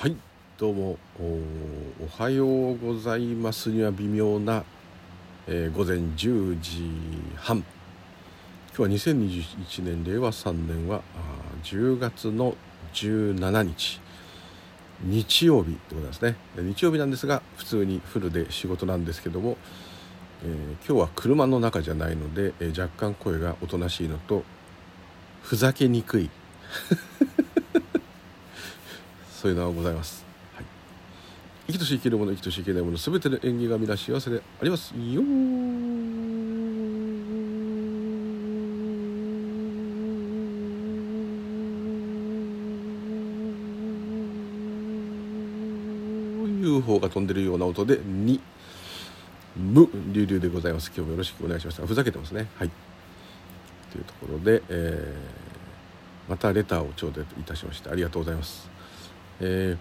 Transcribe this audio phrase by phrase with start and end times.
[0.00, 0.14] はい
[0.56, 0.96] どうも。
[1.18, 4.62] おはようございますには微妙な、
[5.48, 6.88] えー、午前10時
[7.34, 7.64] 半。
[8.76, 11.00] 今日は2021年令和3年はあ
[11.64, 12.54] 10月の
[12.94, 14.00] 17日。
[15.02, 16.36] 日曜日でございますね。
[16.54, 19.56] 日曜日なんですが普通にフルで仕事なんですけども、
[20.44, 24.44] えー、今日は車の中じゃないので、えー、若干声がおとなしいのと
[25.42, 26.30] ふざけにくい。
[29.40, 30.24] そういうのはございます、
[30.56, 30.64] はい、
[31.68, 34.92] 生きとし生きるもの生きとし生けないもの全ての縁起が皆幸せであります。
[34.96, 35.22] よ
[47.00, 48.40] が飛んでるような音で「に」
[49.56, 50.88] 「む」「りゅうりゅう」でございます。
[50.88, 51.86] 今日もよろしくお願いします。
[51.86, 52.48] ふざけてますね。
[52.56, 52.70] はい。
[53.92, 58.77] というところで、えー、またレターを頂戴いたしましてありがとうございます。
[59.40, 59.78] えー、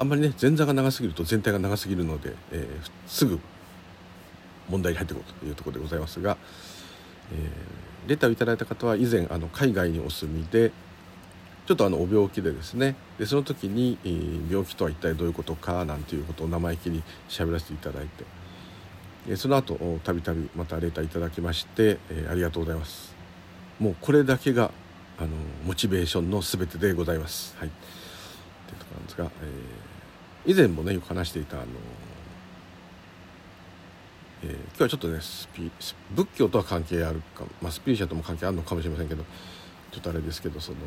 [0.00, 3.40] あんまりね前座が長すぎると全体が長すぎるので、えー、すぐ
[4.68, 6.36] 問題に入っていこうというところでございますが、
[7.32, 10.72] えー、レターをいただいた方は以前あの海外にお住みで
[11.66, 18.24] ちょっとあのお病気でですねでその時に、えー、病気とは一体どういうことかなんていうことを生意気に喋らせていただいて、
[19.28, 23.14] え、その後たびたびまたレターいただきまして、えー、ありがとうございます。
[23.80, 24.70] もうこれだけが
[25.18, 25.28] あの
[25.64, 27.56] モチベーションの全てでございます。
[27.58, 27.70] はい、
[28.66, 29.30] というところなんですが、
[30.44, 31.66] えー、以前もねよく話していたあの、
[34.42, 35.70] えー、今日はちょっとねスピ
[36.14, 39.24] 仏教とは関係あるか、まあ、スピリチュアルとも関係あるのかもしれませんけど
[39.92, 40.78] ちょっとあれですけどその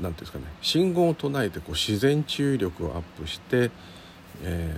[0.00, 3.70] 何ていうんですかね信号を唱えてこう自然治癒力をアップして、
[4.42, 4.72] え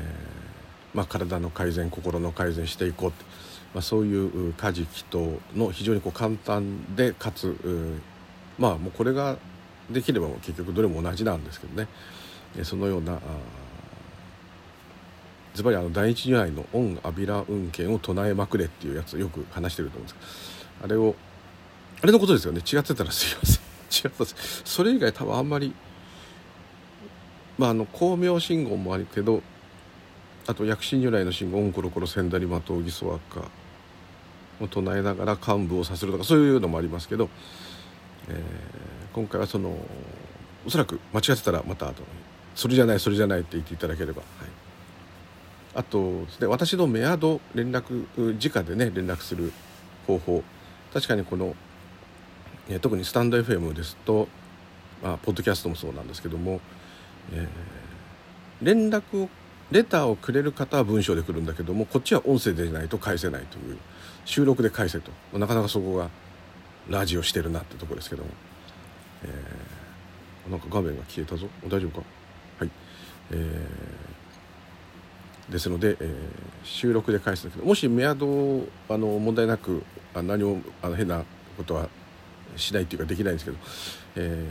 [0.95, 3.25] ーまあ、体の改善心の改善していこうって
[3.75, 7.55] まあ、そういう家事祈祷の非常にこう簡単でかつ
[8.59, 9.37] まあもうこれが
[9.91, 11.89] できれば結局どれも同じなんですけどね。
[12.65, 13.21] そのような
[15.55, 20.21] ズバリあの第一如来の「恩阿弥陀運慶」を唱えまくれっていうやつよく話してると思うんですけ
[20.81, 21.15] どあれを
[22.01, 22.61] あれのことですよね。
[22.61, 23.63] 違ってたらすいません。
[23.91, 24.25] 違った
[24.65, 25.75] それ以外多分あんまり
[27.59, 29.43] まああの光明信号もあるけど
[30.49, 33.51] あと薬師如来の信号「オンコロコロ千ダリマトウギソワカ」
[34.65, 37.29] を唱えながら幹部をさせるとかそういうのもありますけど、
[38.29, 39.77] えー、今回はその
[40.67, 42.03] おそらく間違ってたらまた後
[42.55, 44.51] それじゃないそれじゃないって言っていただければ、はい、
[45.75, 49.53] あとですね私のメアド連絡直でね連絡する
[50.07, 50.43] 方法
[50.95, 51.55] 確かにこの、
[52.71, 54.29] え、特にスタンド FM ですと、
[55.03, 56.63] まあ、ポッドキャストもそうなんですけども、
[57.35, 59.29] えー、連絡を
[59.71, 63.77] レターをくれる方は文章で来るんだけどもこっちは音声でないと返せないという。
[64.25, 65.11] 収録で返せと。
[65.39, 66.11] なかなかそこが
[66.89, 68.31] ラジオしてるなってとこですけども、
[69.25, 71.47] えー、なんか画面が消えたぞ。
[71.67, 72.07] 大丈夫か？
[72.59, 72.71] はい。
[73.31, 76.17] えー、ですので、えー、
[76.63, 79.83] 収録で返すんだけどもしメアドあの問題なく
[80.15, 81.25] あ何もあの変な
[81.57, 81.89] ことは
[82.57, 83.57] しないっていうかできないんですけど、
[84.17, 84.47] え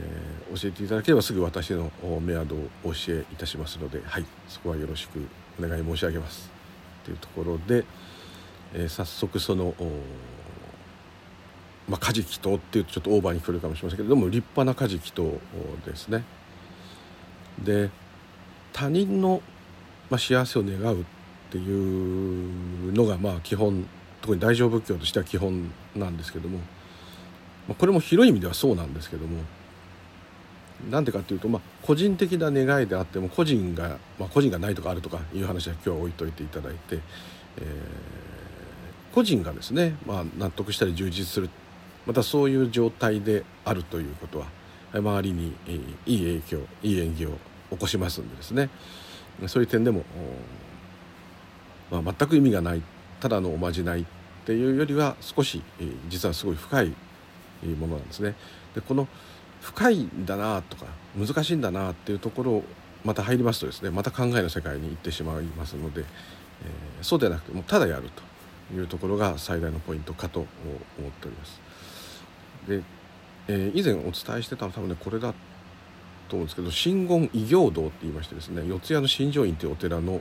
[0.50, 5.20] ー、教えていただければすぐ私のメアドをお教えいたしますので、はい、そこはよろしく
[5.58, 6.50] お願い申し上げます。
[7.04, 7.84] というところで、
[8.74, 9.74] えー、早速その
[11.88, 15.40] まあ、カジキとっていうとちょっとオーバーに来るかもしれませんけれども立派なカジキと
[15.86, 16.22] ですね。
[17.62, 17.90] で
[18.72, 19.40] 他人の、
[20.10, 21.04] まあ、幸せを願うっ
[21.50, 23.88] ていうのがまあ基本
[24.20, 26.60] 特に大乗仏教としては基本なんですけども
[27.68, 29.42] まあ、これも広い意味ではそうなんですけども
[30.90, 37.00] なんでかっていうと、まあ、個人的な願いであっても個人が、まあ、個人がないとかあるとかいう話は今日は置いといていただいて、
[37.58, 41.50] えー、個人がですね、まあ、納得したり充実する
[42.06, 44.46] またそういう状態であるということは
[44.94, 45.54] 周りに
[46.06, 47.30] いい影響いい演技を
[47.70, 48.70] 起こしますんでですね。
[49.46, 50.04] そういう点でも、
[51.90, 52.82] まあ、全く意味がない
[53.20, 54.04] ただのおまじないっ
[54.46, 55.62] ていうよりは少し
[56.08, 56.94] 実はすごい深い
[57.64, 58.34] いうものなんですね。
[58.74, 59.08] でこの
[59.60, 62.64] 深いんだなとか難しいんだなっていうところを
[63.04, 68.08] また入りますとですねまた考えの世界に行ってしまいますので、えー、そうではなくてもただやる
[68.70, 70.48] というところが最大のポイントかと思
[71.08, 71.60] っております。
[72.68, 72.82] で、
[73.48, 75.34] えー、以前お伝えしてたのは多分ねこれだ
[76.28, 80.20] と思うんですけど真言異行道って言いましてですね四谷の新庄院というお寺の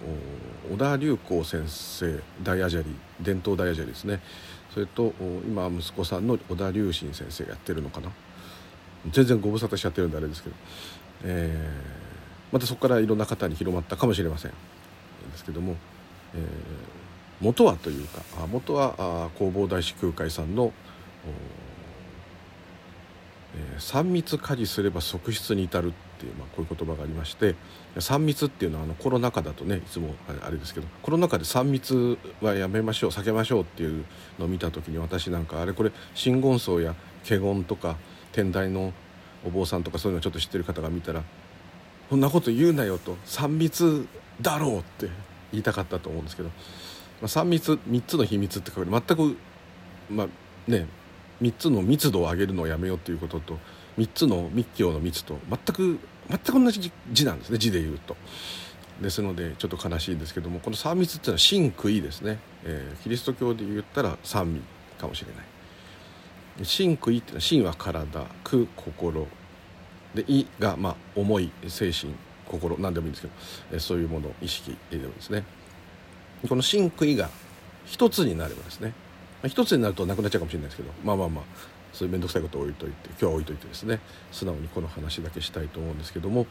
[0.72, 4.22] 小田隆光先生大アジャリ伝統大アジャリですね
[4.78, 5.12] それと
[5.48, 8.12] 今息子さんの小田隆信先生がやってるのかな？
[9.10, 10.56] 全然ご無沙汰しちゃってるんであれですけど、
[11.24, 14.52] えー、またそこからいろんな方に広まったかもしれません。
[14.52, 14.58] で
[15.36, 15.78] すけども、
[16.36, 16.42] えー、
[17.42, 20.72] 元はというか元は弘法大師空海さんの、
[23.56, 27.56] え「3密家事すれば側室に至る」っていう、まあ、こういう言葉がありまして
[27.96, 34.06] 3密っていうのはあのコロナ禍だとねいつもあれですけどコロナ禍で3密はやめましょう避けましょうっていう
[34.40, 37.98] のを見た時に私なんかあれこれ真言宗や華厳とか
[38.32, 38.94] 天台の
[39.46, 41.24] お坊さんとかそういうのちょっと知ってる方が見たら
[42.10, 44.08] 「そんなこと言うなよ」と「3密
[44.42, 45.10] だろう」って
[45.52, 46.54] 言いたかったと思うんですけど、ま
[47.24, 49.38] あ、3密3つの秘密って書く全く
[50.10, 50.28] まあ
[50.70, 50.88] ね
[51.42, 53.60] 3つの密度を上げるのをやめようということと
[53.98, 56.00] 3つの密教の密と全く
[56.30, 58.16] 全く同じ字なんですね字で言うと。
[59.02, 64.62] ですのでちょっと悲しいんですけどもこの三密っていうのは真悔いですね、えー、キリスト教で言ったら三味
[64.98, 66.66] かもしれない。
[66.66, 69.28] 真悔いっていうのは真は体苦心。
[70.16, 72.12] で意がまあ思い精神
[72.48, 73.34] 心何でもいいんですけど、
[73.74, 75.44] えー、そういうもの意識でもですね。
[76.48, 77.30] この真悔いが
[77.86, 78.94] 一つになればですね
[79.46, 81.44] 一つになるとなくなっちゃうかもしれないですけどまあまあまあ
[81.94, 84.00] そういう面倒くさいことを置いといて今日は置いといてですね
[84.32, 86.46] 素直にこの話だけしたいと思うんですけども、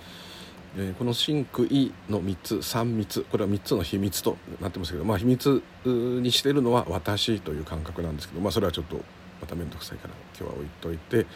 [0.76, 8.96] えー、この真空意の3つ3密これは3つの秘密となってますけどまあ秘密にしてるのは私という感覚なんですけどまあそれはちょっと
[9.40, 11.26] また面倒くさいから今日は置いといて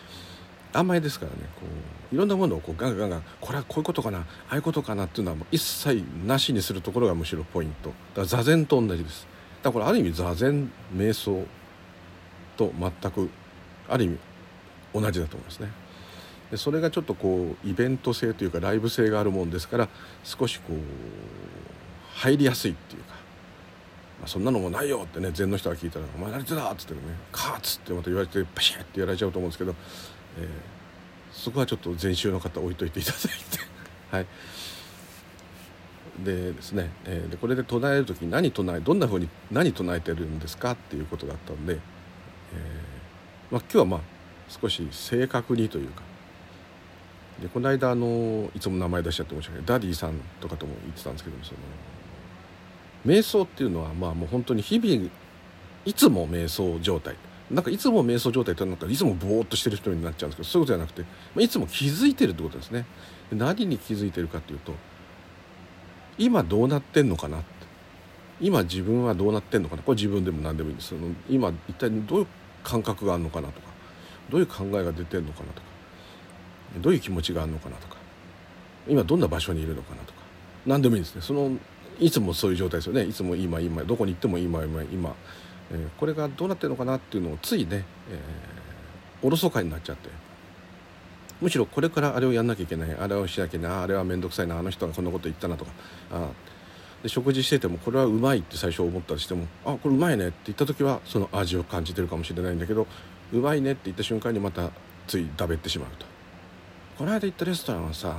[0.72, 1.66] 甘えですからねこ
[2.12, 7.90] ういろんなものをこうガンガンガンこれはこういうことかなああいうことかなっていうのはもう一切なしにするところがむしろポイント。
[7.90, 9.26] だから座禅と同じです。
[9.62, 11.44] だからある意味座禅瞑想
[12.56, 13.30] と全く
[13.88, 14.18] ある意味
[14.94, 15.70] 同じだと思いますね。
[16.50, 19.88] でそれがちょっとこうイベント性というかライブ性があるもんですから
[20.24, 20.76] 少しこう
[22.16, 23.14] 入りやすいっていうか、
[24.18, 29.74] まあ、そんなのもないよってね禅の人が聞いたら「お前何てだ!」っつってね「カーッ!」つってまた言われてパシッってやられちゃうと思うんですけど、
[30.38, 30.48] えー、
[31.32, 33.30] そこはちょっと禅宗の方置いといていただいて
[34.10, 34.26] はい。
[36.18, 41.80] でですね、えー、でこれで唱える時に何唱えどんなふうに何唱えてるんですかっていうことだったんで、えー
[43.50, 44.00] まあ、今日はまあ
[44.48, 46.02] 少し正確にというか
[47.40, 51.58] でこの間あのいつも名前出しちゃって申し訳ないダディさんとかとも言ってたんですけどもその
[53.06, 55.10] 瞑想っていうのはまあもう本当に日々
[55.86, 57.16] いつも瞑想状態。
[57.50, 61.02] なんかいつも瞑想状態ってなんかいつもぼーっとしてる人になっちゃうんですけどそういうことじゃなくて、
[61.34, 62.86] まあ、いつも気づいてるってことですね。
[63.32, 64.72] 何に気づいてるかっていうと
[66.20, 67.42] 今どうなってんのかな
[68.42, 69.82] 今自分はどうなってんのかな。
[69.82, 70.88] これ自分でも何でもいいんです。
[70.90, 72.26] その今一体どういう
[72.62, 73.68] 感覚があるのかなとか。
[74.30, 75.66] どういう考えが出てるのかなとか。
[76.80, 77.96] どういう気持ちがあるのかなとか。
[78.86, 80.20] 今どんな場所にいるのかなとか。
[80.66, 81.22] 何でもいいんですね。
[81.22, 81.52] その
[81.98, 83.04] いつもそういう状態ですよね。
[83.04, 83.82] いつも今今。
[83.84, 85.14] どこに行っても今今今、
[85.70, 90.08] えー、これがどうなってるのかなっていうのをついね、えー、おろそかになっちゃって。
[91.40, 92.94] むしろこれからあれをやんなきゃいけない。
[92.94, 93.78] あれをしなきゃいけない。
[93.78, 94.58] あれは面倒くさいな。
[94.58, 95.70] あの人がこんなこと言ったなとか。
[96.12, 96.28] あ
[97.02, 102.86] で食事しててもこれはうまいって最初思ったりしてもあこれうまいねって言った時はその味を感じてるかもしれないんだけど
[103.32, 104.70] うまいねって言った瞬間にまた
[105.06, 106.06] ついだべてしまうと。
[106.98, 108.14] この間行ったレストランはさ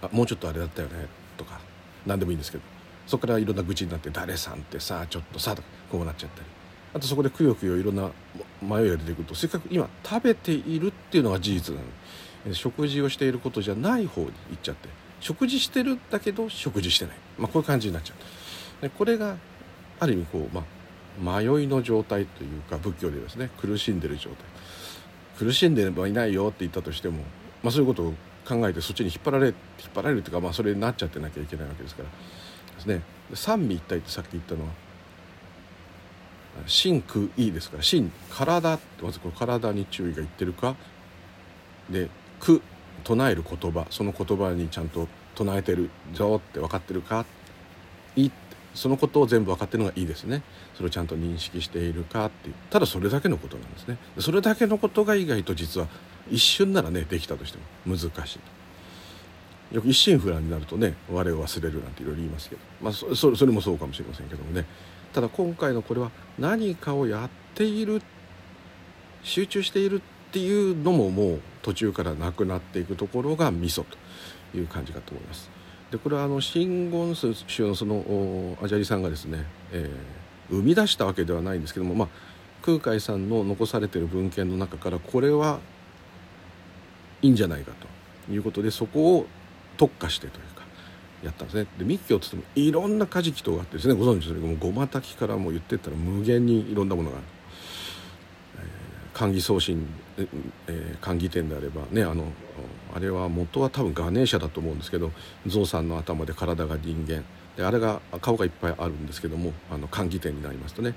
[0.00, 1.60] あもうちょっとあれだったよねとか
[2.06, 2.64] 何でもいいんですけど
[3.06, 6.46] そこからいろんな愚痴になって誰さんってさちょっとさとかこうなっちゃったり。
[6.94, 8.10] あとそこでくよくよいろんな
[8.60, 11.86] 迷いが出てくるとせっかく今食べているっていうのが事実なの
[12.52, 14.88] 食事をしていることじゃない方に行っちゃって
[15.20, 18.14] 食事してるんだけど食事してない、まあ、こういう感じになっちゃ
[18.80, 19.36] うでこれが
[20.00, 20.64] ある意味こう、ま
[21.34, 24.38] あ、迷いの状態というか仏教でですね苦しんでる状態。
[25.38, 27.18] 苦しんでればいないよって言ったとしても、
[27.62, 28.14] まあ、そういうことを
[28.46, 29.54] 考えてそっちに引っ張られ引っ
[29.94, 32.08] 張られるというか、まあ、それになっちゃってなきゃいけないわけですから。
[32.76, 33.02] ですね。
[33.34, 34.70] 三位一体ってさっき言ったのは
[36.66, 40.76] 真空意ですから真体ってまずこの体に注意がいってるか。
[41.90, 42.08] で
[42.42, 42.60] 苦
[43.04, 45.06] 唱える言葉その言葉にちゃんと
[45.36, 47.24] 唱えてるぞって分かってるか
[48.16, 48.32] いい
[48.74, 50.42] そのことを全部分かってるのがいいですね。
[50.74, 52.54] それをちゃんと認識しているかっていう。
[52.70, 53.98] ただそれだけのことなんですね。
[54.18, 55.88] それだけのことが意外と実は
[56.30, 58.36] 一瞬ならねできたとしても難し
[59.72, 64.64] いよく一心不乱になるとね我を忘れるなんていろいろ言いますけど、まあ、そそれもそうかもしれませんけどもね。
[65.12, 68.00] ただ今回のこれは何かをやっている
[69.22, 70.00] 集中している
[70.32, 75.50] っていうのももう途中からなくなっていくところがミソという感じかと思います。
[75.90, 77.34] でこれはあの真言宗
[77.66, 82.08] のそのアジャリさんがですね、えー、生み出したわけではないんですけども、まあ、
[82.62, 85.60] 空海さんの残されてる文献の中からこれは
[87.20, 87.72] いいんじゃないか
[88.26, 89.26] ということでそこを
[89.76, 90.64] 特化してというか
[91.22, 97.26] やったんですねで密教って言ってもいろんなカジキとがあってですねご存知ですけどもごまたきからも言ってったら無限にいろんなものがある。
[99.22, 99.86] 寛義送信、
[100.18, 102.24] えー、寛義店であればねあの
[102.92, 105.12] あれは元は多分ガネーシャだと思うんですけど
[105.46, 107.22] 象さんの頭で体が人間。
[107.56, 110.94] であれが顔がいっぱいあるんですけどもあの寛義店になりますとね。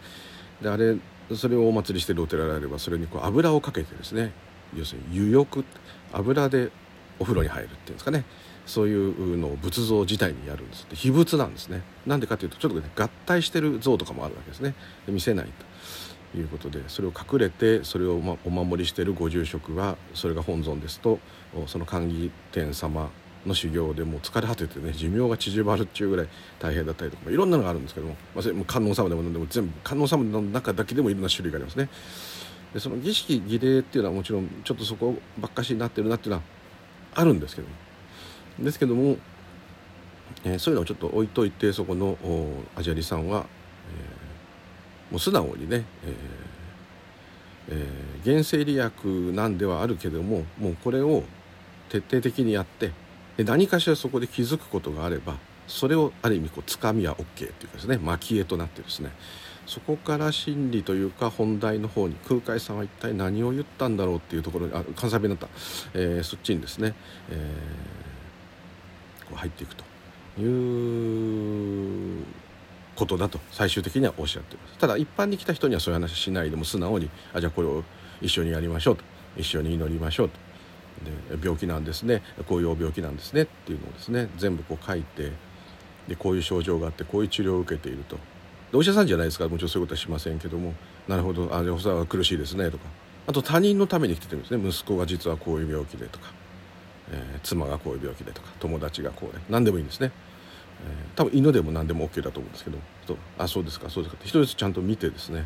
[0.62, 0.96] であれ
[1.36, 4.32] それをお祭りしてるお寺であればそれにこう油をかけてですね
[4.74, 5.65] 要するに湯浴
[6.13, 6.72] 油で
[7.20, 8.24] お風呂に入るっていうんですかね。
[8.65, 10.88] そういうのを仏像自体にやるんです。
[10.94, 11.84] 秘仏なんですね。
[12.08, 14.74] なんでかというとちょっとね合体してる像とかもあるわけですね。
[15.08, 15.51] 見せないと。
[16.36, 18.15] いうことでそれを隠れてそれを
[18.46, 21.20] お守りしているご住職はそれが本尊ですと
[21.67, 23.10] その寛義天様
[23.46, 26.27] の修行でもう疲れ果ててね寿命が縮まるっていうぐらい
[26.60, 31.89] 大変だったりとかいろんなのがあるんですけども、まあ、観音様でも何でも全部観音様の中だけでもいろんな種類がありますね。
[32.74, 36.44] でその儀式儀礼っていうのはもちろんちょっとそこばっかしになってるなっていうのは
[37.13, 37.74] あるんですけども
[38.60, 39.17] ですけども、
[40.44, 42.17] えー、そういうのをちょっと置いといてそこの
[42.75, 43.46] アジャリさんは、
[45.15, 46.13] もう素直にね、えー
[47.69, 51.24] えー、原生理学なんではあるけどももうこれを
[51.88, 52.91] 徹底的にやって
[53.38, 59.12] で何かしらそこで気づくことがあればそれをある意味こうつかみは OK っていうかですね蒔絵となってですね。
[59.65, 65.48] そこから真理というか本題の方に空海さんは一体何を言ったんだろうっていうところにあ関西弁だった、
[65.95, 66.93] えー、そっちにですね、
[67.31, 69.84] えー、こう入っていくと
[70.39, 72.44] いう
[72.95, 74.77] ことだと最終的にはおっしゃってます。
[74.77, 77.83] ただ一般に来た人にはそういう話しないでも素直にあじゃあこれを
[78.21, 79.03] 一緒にやりましょうと。
[79.37, 80.37] 一緒に祈りましょうと。
[81.37, 82.21] で病気なんですね。
[82.47, 83.43] こういう病気なんですね。
[83.43, 85.31] っていうのをですね全部こう書いて
[86.07, 88.17] でこういう症状があってこういう治療を受けていると。
[88.73, 90.73] お医者さんじゃないですかもちろんそういうことはしませんけども
[91.07, 92.85] なるほどあおさは苦しいですねとか。
[93.27, 94.69] あと他人のために来てるんですね。
[94.69, 96.31] 息子が実はこういう病気でとか、
[97.11, 98.49] えー、妻がこういう病気でとか。
[98.59, 99.41] 友達がこうで。
[99.49, 100.11] 何でもいいんですね、
[101.15, 102.77] 多分犬でも何でも OK だと思うんですけど
[103.38, 104.18] あそうですかそうですか。
[104.20, 105.46] って一人ずつちゃんと見てですね。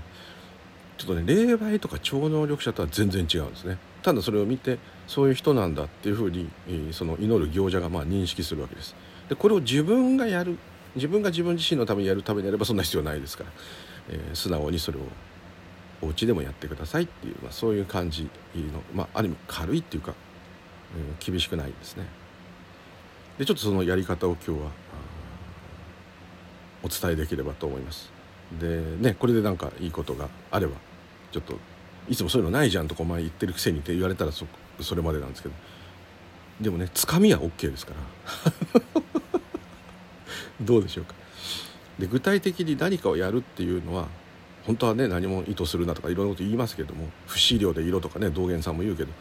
[0.98, 3.77] ちょっとね霊媒とか超能力者とは全然違うんですね。
[4.03, 8.96] ただそれを見てそういう人なんだっていうふうに、え、その祈る行者がまあ認識するわけです。
[9.29, 10.58] でこれを自分がやる
[10.96, 13.50] 自分が自分自身のためにやるためにやればそんな必要ないですから、
[14.10, 15.01] えー、素直にそれを
[16.01, 18.29] お家でもやってくださいっていう、まあ、そういう感じの、
[18.93, 20.13] まあ、ある意味軽いっていうか、
[20.96, 22.05] うん、厳しくないですね。
[23.38, 24.72] でちょっとそのやり方を今日は
[26.83, 28.12] お伝えできればと思います。
[28.59, 30.74] でねこれで何かいいことがあれば
[31.31, 31.55] ちょっと
[32.09, 34.45] いつもそういうのないじゃんとかお前言ってるくせにって言われたらそ
[34.81, 35.55] それまでなんですけど。
[36.62, 38.81] でもねつかみは OK ですから。
[40.62, 41.13] どうでしょうか。
[42.00, 44.07] で具体的に何かをやるっていうのは
[44.65, 49.12] 本当はね何も意図するなとかいろんなこと言いますけども不思量で色とかね道元さんも言うけど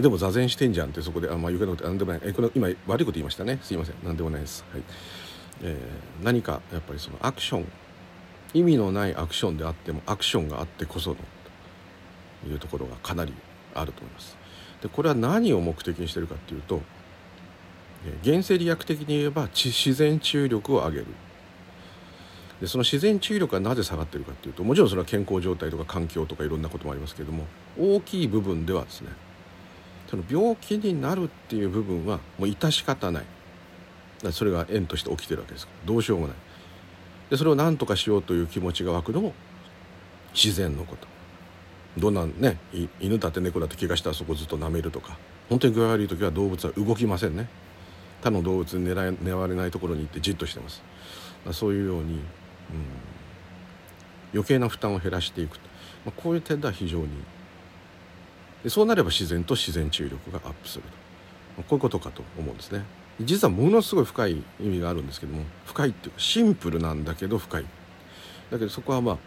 [0.00, 2.20] でも座禅してんじゃんってそこであん、まあ、余計なこと何でもない。
[2.24, 3.58] えこれ今悪いこと言いましたね。
[3.62, 3.96] すいません。
[4.04, 4.82] 何でもないです、はい。
[5.62, 7.66] えー、何かやっぱりそのアクション
[8.54, 11.16] 意味のないアクションであってもアクションがあってこその
[12.42, 13.32] というところがかなり
[13.74, 14.36] あると思います。
[14.82, 16.80] でこれは何を目的にしてるかっていうと
[18.24, 21.06] 原生理学的に言えば自然治癒力を上げる。
[22.60, 27.46] でその自然治癒力がなぜ下がってるかっていうともちろんそれは健康状態とか環境とかいろんなこともありますけれども
[27.78, 29.08] 大きい部分ではですね
[30.10, 33.24] その病気になるっていう部分はもう致し方ない。
[34.32, 35.68] それが縁として起きてるわけです。
[35.84, 36.36] どうしようもない。
[37.30, 39.32] でそれを何とかしようという気持ちが湧くのも
[40.34, 41.08] 自然のこと。
[41.98, 42.58] どんなね
[43.00, 45.16] 犬だって猫だって怪我したらそこずっと舐めるとか。
[45.48, 47.48] 本当に具合悪い時は動物は動きませんね。
[48.22, 50.82] 他の動物に狙狙われないところに行ってじっとしてます。
[51.52, 52.20] そういうように、うん、
[54.34, 55.70] 余計な負担を減らしていくと。
[56.04, 57.08] まあ、こういう点では非常に。
[58.62, 60.94] でそうなれば自然と自然治癒力がアップすると、ま
[61.60, 62.84] あ、こういうことかと思うんですね。
[63.20, 67.64] 実はものすごい深い意味があるんですけども深いっていうかシンプルなんだけど深い。
[68.50, 69.18] だけどそこはまああ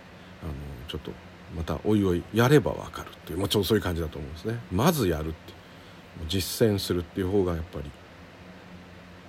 [0.48, 0.54] の
[0.88, 1.12] ちょっと
[1.56, 4.60] またおいおいやればわかるっていうもちろんそういう感じだと思うんですね。
[4.72, 5.54] まずやるって
[6.28, 7.92] 実践するっていう方がやっぱり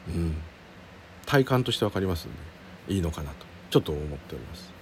[0.08, 0.36] うん、
[1.24, 2.30] 体感として分かりますん
[2.88, 3.46] でいいのかなと。
[3.70, 4.72] ちょっと思っております。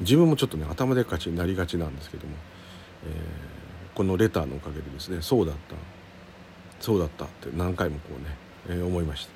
[0.00, 2.34] 自分もちょっとね頭でっかちになりがちなんですけども、
[3.06, 5.74] えー、このレターのおかげでですねそうだった。
[6.80, 8.36] そうだったって何回もこうね、
[8.68, 9.28] えー、思いまし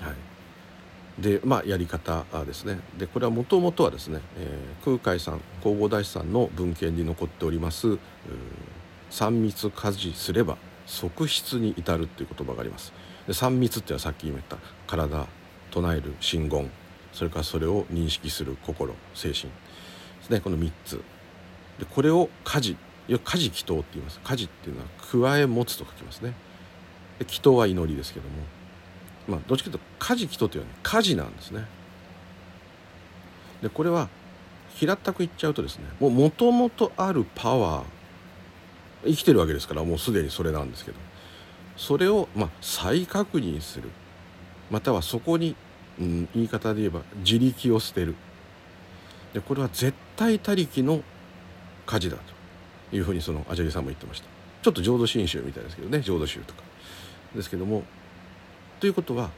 [0.00, 0.06] た。
[0.06, 0.16] はい。
[1.18, 2.78] でまあやり方ですね。
[2.96, 7.98] でこれはもともとはですね、えー、空海さん弘法大師さんの文献に残っております
[9.10, 12.92] 「三密家事すれば側室に至る」っていう言葉があります。
[13.26, 15.26] で3密っていうのはさっき言った体
[15.70, 16.70] 唱える真言。
[17.12, 19.42] それからそれを認識する心精神。
[19.42, 19.50] で
[20.22, 21.00] すねこの3つ。
[21.80, 22.76] でこれを家事
[23.08, 24.20] 家事祈祷って言います。
[24.22, 24.86] 家事っていうのは
[25.32, 26.34] 加え持つと書きますね。
[27.20, 28.34] 祈祷は祈りですけども。
[29.28, 31.66] まあどっちかというと家事祈祷というのは、ね、家事なんですね。
[33.62, 34.08] でこれは
[34.74, 37.84] 平たく言っちゃうとですねもともとあるパワー
[39.04, 41.08] 生きてるわけですからもうすでにそれなんですけど。
[41.76, 43.88] それをまあ再確認する。
[44.70, 45.54] またはそこに、
[46.00, 48.16] うん、言い方で言えば自力を捨てる。
[49.32, 51.02] でこれは絶対他力の
[51.86, 52.16] 火事だ
[52.90, 54.26] というふうにそのアジャリさんも言ってました。
[54.62, 56.67] ちょっと浄土真宗みたいですけどね浄土宗とか。
[57.34, 57.82] ですけども。
[58.80, 59.30] ということは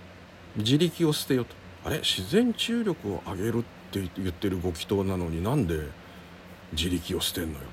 [0.56, 1.54] 自力を捨てよと。
[1.84, 1.98] あれ？
[1.98, 5.80] 自然治癒力を上げるって言ってるご祈祷なのになんで
[6.72, 7.64] 自力を捨てんのよと。
[7.64, 7.66] っ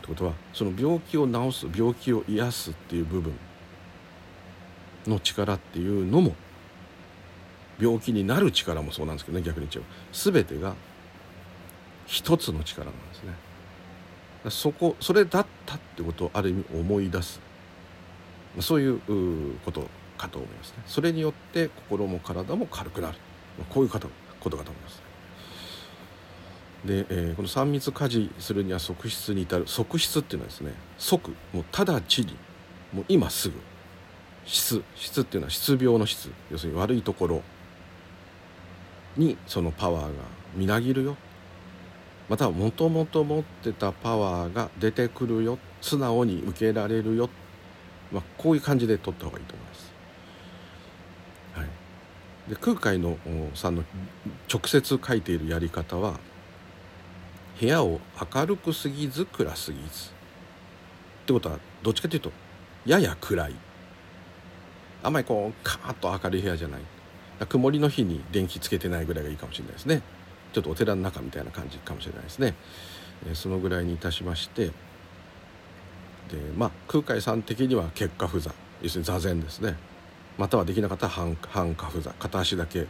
[0.00, 3.34] てことはその病気を治す病気を癒すっていう部分
[5.06, 6.34] の力っていうのも
[7.78, 10.32] 病気になる力もそうなんですけどね逆に言っちゃう。
[10.32, 10.74] 全てが
[12.06, 14.50] 一つの力なんですね。
[14.50, 17.40] そこそれだったってことをある意味思い出す。
[18.60, 20.82] そういうことかと思いますね。
[20.86, 23.18] それによって心も体も軽くなる。
[23.70, 24.08] こういうこと
[24.40, 25.02] ことかと思います
[26.84, 29.66] で、えー、この3密家事するには側室に至る。
[29.66, 32.36] 側室っていうのはですね即もう直ちに
[32.92, 33.54] もう今すぐ。
[34.44, 34.82] 質。
[34.94, 36.30] 質っていうのは質病の質。
[36.50, 37.42] 要するに悪いところ。
[39.16, 40.08] にそのパワーが
[40.54, 41.16] みなぎるよ。
[42.28, 45.58] またはもともと持ってたパワーが出てくるよ。
[45.80, 47.30] 素直に受けられるよ、ま
[48.14, 49.92] あ、こういう感じで取った方がいいと思います。
[51.54, 51.66] はい、
[52.50, 53.18] で空海の
[53.54, 53.84] さんの
[54.52, 56.18] 直接書いているやり方は
[57.60, 58.00] 部屋を
[58.34, 59.86] 明るくすぎず暗すぎず。
[59.86, 59.88] っ
[61.26, 62.32] てことはどっちかというと
[62.84, 63.54] やや暗い。
[65.02, 66.80] あんまりこうカーッと明るい部屋じゃない。
[67.48, 70.02] 曇りの日に電気つけてないぐらいがいいかもしれないですね。
[70.52, 72.54] ちょっとお寺の中みたいな感じかもしれないですね、
[73.30, 74.70] え、そのぐらいにいたしまして
[76.30, 78.52] でまあ空海さん的には結果不座。
[78.82, 79.76] 要するに座禅ですね。
[80.38, 82.12] またはできなかったら半半下不座。
[82.12, 82.86] 片足だけ。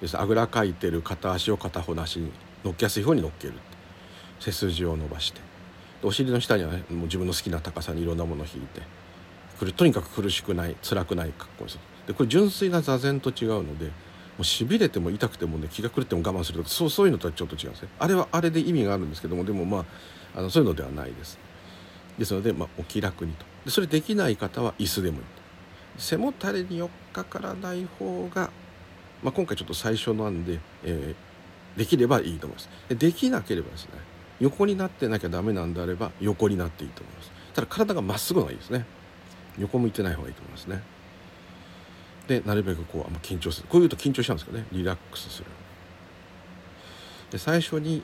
[0.00, 2.32] 要するにあぐらかいてる片足を片方の足に
[2.64, 3.54] 乗っけやすい方に乗っける。
[4.40, 5.40] 背筋を伸ばして。
[6.02, 8.82] お尻の下には、ね、もう自分の好きな高さにいろんなものを引いて。
[9.58, 11.80] くるとにかく苦しくない辛くない格好にする。
[12.06, 13.92] でこれ純粋な座禅と違うのでも
[14.40, 17.88] うしびれても痛くてもね気が狂っても我慢するとそうそういうのとはちょっと違うんですね。
[17.98, 19.84] あれはあれで意味があるんですけどもでもまあ
[20.38, 21.38] あのそういうのではないです。
[22.18, 23.44] ですので、まあ、お気楽にと。
[23.64, 25.24] でそれできない方は椅子でもいい
[25.98, 28.50] 背もたれに寄っかからない方が、
[29.22, 32.68] まあ、今回ちょっと最初なんで、えー、できればいいと思います。
[32.88, 33.92] でできなければですね
[34.40, 37.30] 横になってなきゃダメなんであれば横になっていいと思います。
[37.54, 38.84] ただ体がまっすぐのがいいですね。
[39.58, 40.82] 横向いてない方がいいと思いますね。
[42.28, 44.66] でなるべくこうあんま緊張するこういうと緊張しちゃうんですけどね。
[44.72, 45.46] リラックスする。
[47.30, 48.02] で最初に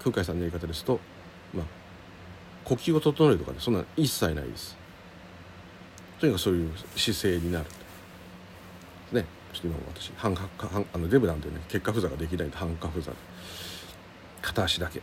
[0.00, 0.98] 空海さんのやり方ですと、
[1.54, 1.66] まあ、
[2.64, 4.76] 呼吸を整えるとかねそんな一切ないです。
[6.20, 7.66] とにかくそういう姿勢になる。
[9.12, 10.36] ねちょっと今私半
[10.92, 13.16] あのデブなんでね結果不座ができないんで半下不座で
[14.42, 15.00] 片足だけ。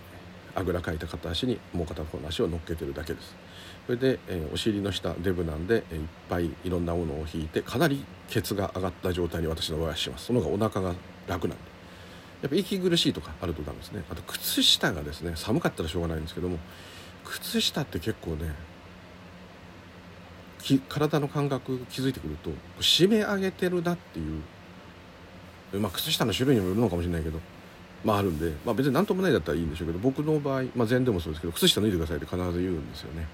[0.55, 3.35] あぐらかいた片足にもう片方の足を乗っけてるだけです。
[3.85, 10.25] それで、えー、お尻の下デブなんで、えー、いっぱいいろんなものを引いてかなりケツが上がった状態に私の場合はします。
[10.25, 10.95] その方がお腹が
[11.27, 11.63] 楽なんで。
[12.41, 14.03] やっぱ息苦しいとかあるとダメですね。
[14.09, 16.57] あと靴下がですね寒かったらしょうがないんですけども
[17.27, 18.53] 靴下って結構ね
[20.89, 22.49] 体の感覚気づいてくると
[22.81, 27.39] 締め上げてるなっていうまあ靴下の種類にもよるのかもしれないけど
[28.03, 33.27] まああるんで、まあ、別に何ともないだったらいいんでしょうけど僕の場合、まあ、禅でもそうですけど靴下脱いでくださいって必ず言うんですよね。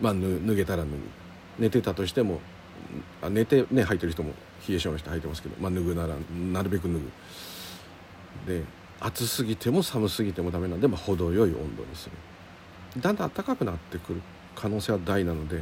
[0.00, 0.96] まあ、脱げたら脱ぐ。
[1.58, 2.40] 寝てたとしても
[3.20, 4.32] あ寝てね履いてる人も
[4.66, 6.14] 冷え性の人履いてますけど、まあ、脱ぐなら
[6.52, 7.00] なるべく脱ぐ。
[8.46, 8.64] で
[9.00, 12.12] 暑すぎても寒すぎてもダメなんで、まあ、程よい温度にする。
[12.98, 14.22] だんだん暖かくなってくる
[14.54, 15.58] 可能性は大なので、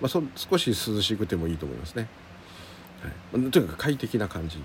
[0.00, 2.08] まあ、そ少し涼しくてもいいと思いますね、
[3.32, 4.58] はい、とにかく快適な感じ。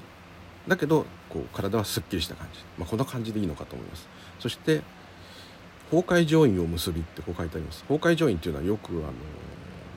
[0.68, 4.08] だけどこう体はすっきりした感じ、まあ、こんな感じでいいのかと思います。
[4.40, 4.82] そして
[5.92, 7.84] 崩壊上院を結びってこう書いてあります。
[7.84, 9.12] 崩壊上院っていうのはよくあの、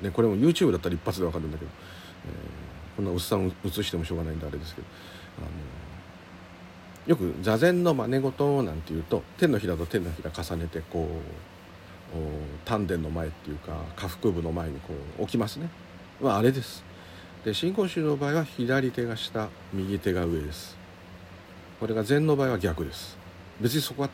[0.02, 1.70] ね、これも YouTube だったら一発でわかるんだけど、
[2.26, 4.87] えー、こんなおっさん映してもしょうがないんであれですけど
[5.38, 5.48] あの
[7.09, 11.47] よく座禅の真似事なんていうと手のひらと手のひら重ねてこう
[12.64, 15.68] 丹田の前っていうか下腹部の前にこう置きますね、
[16.20, 16.84] まあ、あれです。
[17.44, 20.76] で真言宗の場合は左手が下右手が上です。
[21.80, 23.16] これが禅の場合は逆です。
[23.60, 24.10] 別にそこは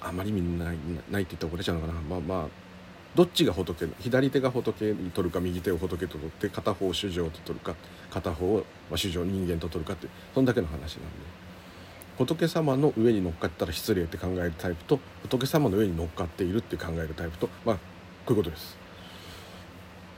[0.00, 0.76] あまり意味ない
[1.10, 1.94] ないって言ったら怒れちゃうのかな。
[2.00, 2.48] まあまあ
[3.14, 7.76] どっちが仏の左手が仏に取るか右手を仏と取って片方を主情と取るか
[8.10, 8.58] 片方を、
[8.90, 11.43] まあ、主情人間と取るかってそんだけの話なんで。
[12.16, 17.80] 仏様の上に乗っかったら失礼って考えるタイプと仏様の上に乗っかっているって考えるタイプとまあこ
[18.28, 18.76] ういうことです。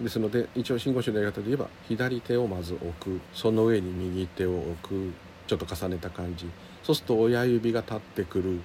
[0.01, 5.13] ですので一応信号宗のやり方で言えば左手をまず置くその上に右手を置く
[5.47, 6.47] ちょっと重ねた感じ。
[6.83, 8.61] そうすると親指が立ってくる。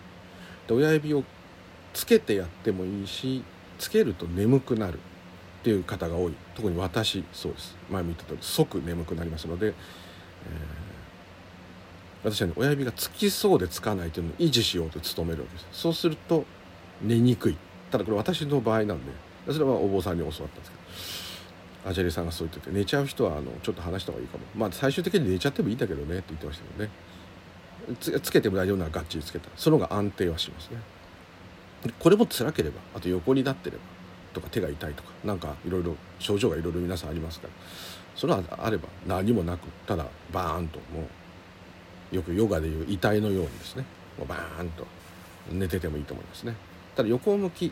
[0.67, 1.23] で親指を
[1.93, 3.43] つけてやってもいいし
[3.79, 4.99] つけると眠くなる。
[5.61, 6.33] っていう方が多い。
[6.55, 7.77] 特に私そうです。
[7.89, 9.73] 前も言った通り即眠くなりますので、えー、
[12.23, 15.67] 私は、ね、親指がつきそうでつかないというのを維持しようと努めるわけです。
[15.71, 16.45] そうすると
[17.01, 17.57] 寝にくい。
[17.89, 19.11] ただこれ私の場合なんで
[19.47, 20.77] それはお坊さんに教わったんですけ
[21.83, 24.43] どアジャリさんがそう言ってて寝ちゃう人はあのちょっと話した方がいいかも。
[24.55, 26.89] まあ最終的に寝ちゃってもいいんだけどねって言ってましたけどね。
[27.99, 30.77] つつけても大丈夫ならがっちりつけたその方が安定はしますね。
[31.99, 33.83] これも辛ければあと横になってれば
[34.33, 37.53] とか手が痛いとかなんかいろいろ症状がいろいろ皆さんありますから
[38.15, 41.05] それはあれば何もなくただバーンともう
[42.11, 43.85] よくヨガでいう遺体のようにですね。
[44.17, 44.85] もうバーンと。
[45.51, 46.55] 寝ててもいいと思いますね。
[46.95, 47.71] ただ横向き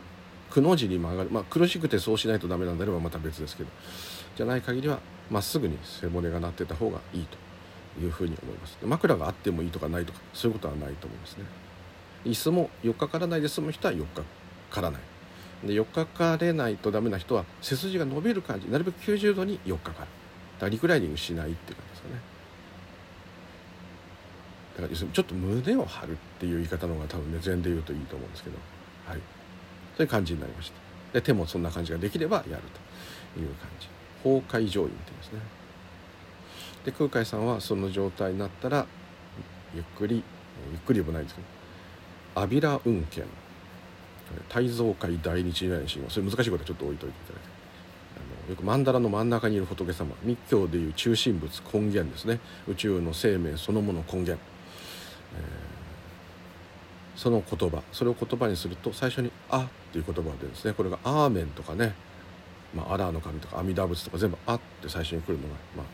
[0.50, 1.30] くの字に曲がる。
[1.30, 3.70] まあ苦しくてそうしないとダメなんであればまた別ですけど。
[4.36, 4.98] じゃない限りは
[5.30, 8.78] まっすぐに背骨が鳴ってた方がいいというふうに思います。
[8.82, 11.44] 枕があってもいいとかないとかそういうことはないと思いますね。
[12.24, 14.22] 椅子も4日からないで済む人は4日
[14.70, 15.00] からない。
[15.66, 19.94] で4日かれないとダメな人は背筋が伸びる感じなるべく90度に4日から。
[19.94, 20.08] だか
[20.60, 22.29] らリクライニングしないっていう感じですかね。
[24.88, 28.56] 要するにちょっと胸を張るっていう言い方の方が多分ね禅で言うといいと思うんですけど。
[29.06, 29.18] はい。
[29.96, 30.80] そういう感じになりました。
[31.12, 32.62] で手もそんな感じができればやる
[33.34, 33.88] という感じ。
[34.22, 35.40] 崩壊上院って言いますね。
[36.84, 38.86] で空海さんはその状態になったら
[39.74, 40.22] ゆっくり
[40.70, 41.42] ゆっくりでもないんですけ
[42.34, 43.24] ど阿弥陀運慶
[44.48, 47.50] 大蔵会大日如来神話それ難しいことはちょっと置いといていただいて。
[48.16, 52.40] あのよく曼荼羅の真ん中にいる仏様密教でいう中心物根源ですね。
[52.68, 54.38] 宇宙の生命そのもの根源、
[55.34, 60.72] えー、その言葉それを言葉にすると最初に「あ」っていう言葉が出るんですね。
[60.72, 61.94] これが「アーメン」とかね
[62.74, 65.86] 「まあ、アラーの神」とか「阿弥陀仏」とか全部「あ」って最初に来るのが、まあ、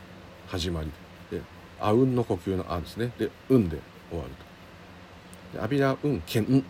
[0.47, 0.91] 始まり
[1.31, 1.41] で
[1.79, 3.11] 「あうん」の呼吸の「あ」ですね。
[3.17, 4.31] で「うん」で終わる
[5.51, 5.57] と。
[5.57, 6.63] で阿弥陀運剣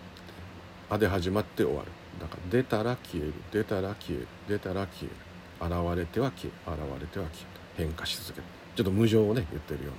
[0.90, 1.92] あで始まって終わる。
[2.22, 3.34] だから出たら消える。
[3.52, 4.28] 出たら消える。
[4.48, 5.12] 出たら消える。
[5.60, 8.44] 現れては消え現れては消え変化し続ける。
[8.76, 9.92] ちょっと無常をね言ってるよ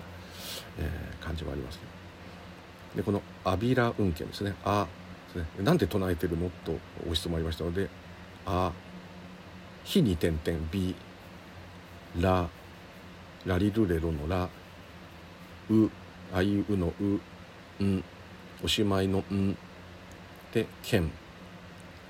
[0.79, 1.98] うな、えー、感じもありますけど。
[2.97, 4.87] でこの「阿弥陀運慶」ですね「あ」
[5.35, 5.65] ですね。
[5.65, 6.51] なんで唱えてるの？
[6.65, 7.89] とご質問ありましたので
[8.47, 8.73] 「あ」
[9.85, 10.95] 「火に点々「び」
[12.21, 12.49] 「ら」
[13.47, 14.49] 「ラリルレロの「ら」
[15.71, 15.91] 「う」
[16.35, 17.05] 「あいう」の「う」
[17.85, 18.05] 「ん」
[18.65, 19.57] おしまいの「ん」
[20.53, 21.11] で県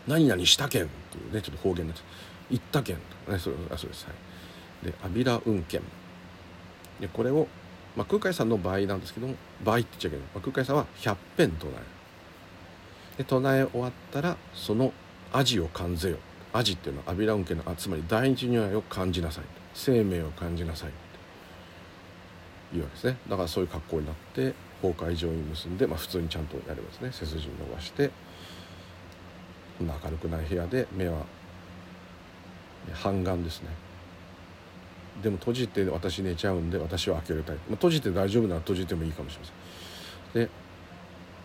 [0.06, 2.04] 何々した県っていうねちょっと方言になって
[2.50, 3.38] 行った県とかね。
[3.38, 4.06] それあそうです。
[4.06, 4.12] は
[4.82, 4.86] い。
[4.86, 5.82] で阿弥陀運県
[7.00, 7.46] でこれを、
[7.98, 9.34] まあ、空海さんの場合なんですけども
[9.64, 11.78] 場合って言っちゃいけない、まあ、空海さんは100遍唱える。
[13.18, 14.92] で唱え終わったらその
[15.32, 16.18] 味を感ぜよ。
[16.52, 19.44] 味っていうのは阿弥陀運慶のあつまり第一如来を感じなさい。
[19.74, 20.90] 生命を感じなさい。
[20.90, 20.92] っ
[22.70, 23.16] ていうわけですね。
[23.28, 27.10] だからそういう格好になって崩壊上に結んで、まあ、普通にちゃんとやればですね。
[27.12, 28.12] 背筋伸ばして
[29.80, 31.26] 明るくない部屋で目は
[32.94, 33.87] 半眼ですね。
[35.22, 39.46] でも閉じて私寝ちゃうんで私は開けるタイプ、まあ、閉じて大丈夫なら閉じてもいいかもしれま
[40.32, 40.42] せん。
[40.44, 40.48] で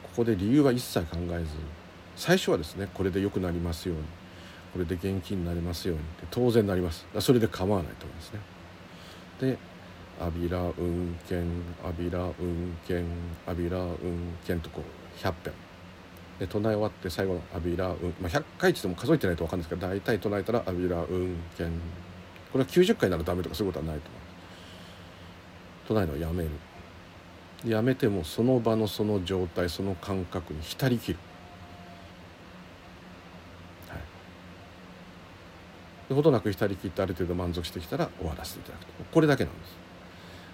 [0.03, 1.47] ここで理由は一切考えず
[2.15, 4.03] 最初はですねこれで良くなりますように
[4.73, 7.05] これで元気になりますようにって当然なります。
[7.19, 8.39] それで構わないと思いますね。
[9.39, 9.57] で
[10.21, 11.41] 阿弥陀運剣
[11.83, 13.05] 阿弥陀運剣
[13.47, 15.53] 阿弥陀運剣とこう100遍。
[16.39, 21.71] で唱え終わって最後の阿弥陀運、まあ、100回って言っても数えてないと分かるんですけど大体唱えたら阿弥陀運剣
[22.53, 24.09] これは90回ならダメとかそういうことはないと
[25.89, 26.03] 思う。
[26.03, 26.51] 唱えるのやめる。
[27.65, 31.19] やめてもその場のその状態その感覚に浸りきる。
[33.89, 33.95] は
[36.11, 36.13] い。
[36.13, 39.03] ほどなく浸りきってある程度満足してきたら終わらせていただくと。
[39.11, 39.75] これだけなんです。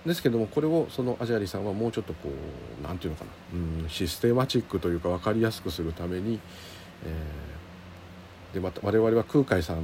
[0.06, 3.60] ですけどもこれをそのアジャリさんはもうちょっとこう何て言うのかな。
[3.84, 6.40] うんシステマチックというか分かりやすくするために、
[7.04, 9.84] えー、でまた我々は空海さん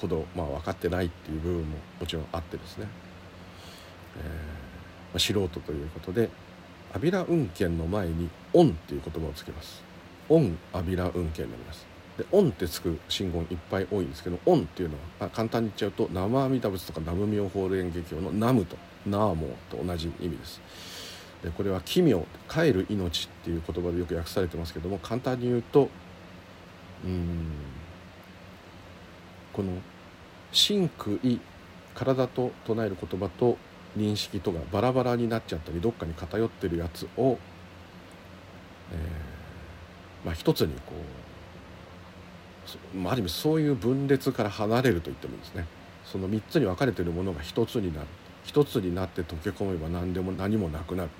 [0.00, 2.86] ほど、まあ、分かってないっていう部分ももちろんあってですね、
[4.16, 4.30] えーま
[5.14, 6.30] あ、素人ということで
[6.94, 9.82] 阿弥陀運慶の前に「オン」っていう言葉をつけます
[10.28, 11.86] 「オン阿弥陀運慶になります。
[12.16, 20.60] で「オン」ってつく信言いっぱい多いんですけど「オン」っていうのはま簡単に言っちゃうと生阿弥陀仏とか南無妙法蓮華経の「南無」とナーモと同じ意味です。
[21.42, 25.88] でこれは奇妙帰る命っていう言葉でよく訳されてますけども簡単に言うと
[27.04, 27.52] うん
[29.58, 29.72] この
[30.52, 31.16] 真空
[31.96, 33.58] 体と唱える言葉と
[33.96, 37.36] 認識とがバラバラになっちゃったりどっかに偏ってるやつを、
[38.92, 40.92] えー、まあ一つにこ
[42.94, 45.66] う、まあ、ある意味そういう分裂から離れると言ってもいいですね。
[46.04, 48.06] その3つに分かれてるものが一つになる。
[48.44, 51.10] 一つになって溶け込めば何でも何もなくなる、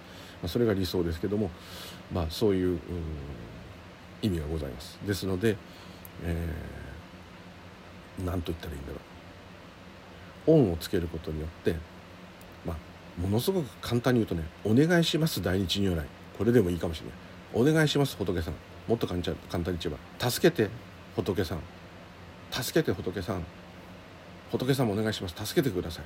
[0.43, 1.51] まあ、それが理想ですけども、
[2.13, 2.79] まあ、そういう
[4.23, 4.97] 意味がございます。
[5.05, 5.57] ですので、
[6.23, 6.78] えー、
[8.25, 8.99] 何と言ったらいいんだろ
[10.47, 10.51] う。
[10.53, 11.77] 恩をつけることによって、
[12.65, 16.07] まあ、ものすごく簡単に言うとね「お願いします大日如来」
[16.39, 17.15] これでもいいかもしれない
[17.53, 18.55] 「お願いします仏さん」
[18.89, 19.99] もっと簡単に言えば
[20.31, 20.71] 「助けて
[21.23, 21.59] 仏さん。
[22.51, 23.45] 助けて仏さん。
[24.51, 25.35] 仏さんもお願いします。
[25.45, 26.05] 助けてください。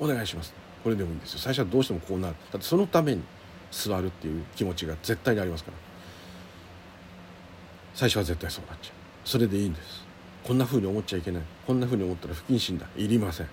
[0.00, 0.54] お願いします。
[0.82, 1.38] これでもいいんですよ。
[1.40, 2.34] 最初はどうしてもこうなる。
[2.52, 3.22] だってそのために
[3.70, 5.76] 座るっていう気持ちが絶対にありますから。
[7.94, 9.28] 最初は絶対そうなっちゃう。
[9.28, 10.05] それでいいんです。
[10.46, 11.42] こんな風に思っちゃいけない。
[11.66, 12.86] こんな風に思ったら不謹慎だ。
[12.96, 13.48] いりません。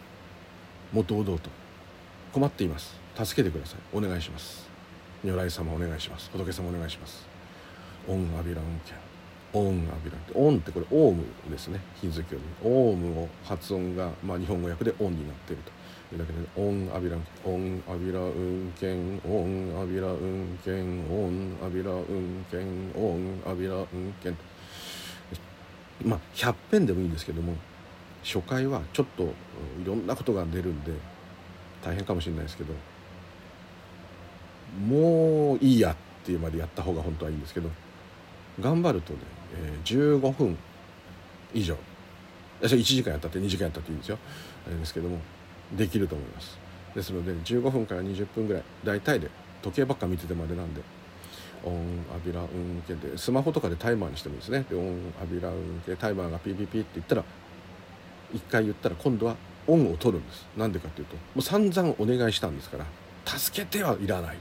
[0.91, 1.49] もっと堂々と。
[2.31, 2.95] 困っています。
[3.15, 3.79] 助けてください。
[3.97, 4.69] お願いします。
[5.23, 6.29] 如来様お願いします。
[6.31, 7.25] 仏様お願いします。
[8.07, 11.79] オンアビラウンケンオンアビランオンってこれオウムですね。
[11.99, 15.71] ヒンズー教でオウムを発音が、まあ、日本語訳でオンになっていると。
[16.13, 24.37] いうだけでオンアビランオンアビラウンケンオンアビラウンケンオンアビラウンケンオンアビラウンケン
[26.01, 27.55] まあ100遍でもいいんですけども
[28.23, 29.27] 初回はちょっとい
[29.85, 30.91] ろんなことが出るんで
[31.83, 32.73] 大変かもしれないですけど
[34.87, 37.69] もういいやっていうまでやった方が本当はいいんですけど
[38.59, 39.19] 頑張るとね、
[39.55, 40.57] えー、15分
[41.53, 41.77] 以上
[42.61, 44.17] 私は1時間やったって2時間やったっていいんですよ。
[44.65, 45.19] あれですけども
[45.73, 46.57] できると思います。
[46.95, 49.29] ですので15分から20分ぐらい大体で
[49.61, 50.81] 時計ばっか見ててまでなんで
[51.65, 54.65] オンアビラウンケでスマホとかでタイマーにしてもいいですね。
[54.69, 57.23] でオンアビラウンケタイマーがピピピって言ったら
[58.33, 59.35] 1回言ったら今度は
[59.67, 60.45] オンを取るんです。
[60.57, 62.85] なんでかっていうともう散々お願いしたんですから
[63.25, 64.37] 助けてはいらない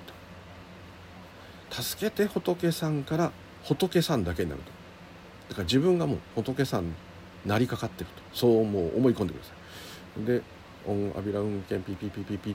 [1.70, 1.82] と。
[1.82, 3.32] 助けて仏さんから
[3.62, 4.70] 仏さんだけになると。
[5.50, 6.92] だから自分がもう仏さんに
[7.46, 8.22] なりかかってると。
[8.34, 9.52] そうもう思い込んでくださ
[10.20, 10.24] い。
[10.24, 10.42] で
[10.86, 12.50] 「オンアビラウンケンピピピピピ」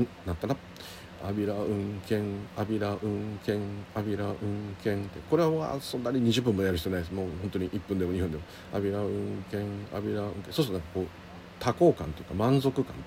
[0.00, 0.08] ん？
[0.26, 0.56] なったな
[1.24, 3.60] 「アビラウンケンアビラウンケン
[3.94, 5.20] アビラウンケン」って。
[5.28, 7.14] これはそんなに20分もやる必要ないです。
[7.14, 11.06] もう本当に1分でも2分でも「アビラウンケンアビラウンケン」そうするとこう
[11.58, 13.02] 多幸感というか満足感というか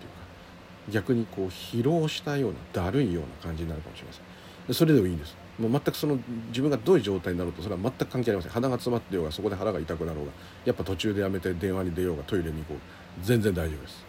[0.90, 4.74] 逆にこう疲労したようなだるいような感じになるかもしれません。
[4.74, 5.36] それでもいいんです。
[5.60, 6.18] もう全くその
[6.50, 8.52] 自分がどういう状態になろうとそれは全く関係ありません。
[8.52, 10.32] 鼻が詰まってようがそこで腹が痛くなろうが
[10.66, 12.78] やっぱ途中でやめて電話に出ようがトイレに行こう
[13.24, 14.06] 全然大丈夫です。